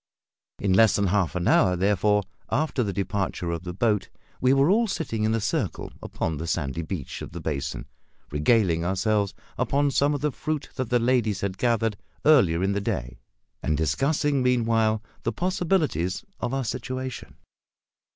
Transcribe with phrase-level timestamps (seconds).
[0.57, 4.09] In less than half an hour, therefore, after the departure of the boat
[4.41, 7.85] we were all sitting in a circle upon the sandy beach of the basin,
[8.31, 12.81] regaling ourselves upon some of the fruit that the ladies had gathered earlier in the
[12.81, 13.19] day,
[13.61, 17.35] and discussing, meanwhile, the possibilities of our situation.